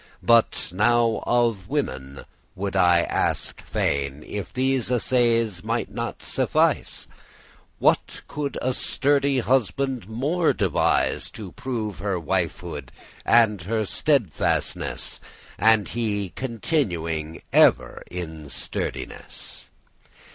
[0.23, 7.07] But now of women would I aske fain, If these assayes mighte not suffice?
[7.77, 12.89] What could a sturdy* husband more devise *stern To prove her wifehood
[13.27, 15.21] and her steadfastness,
[15.59, 19.69] And he continuing ev'r in sturdiness?